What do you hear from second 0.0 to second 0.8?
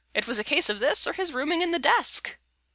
It was a case of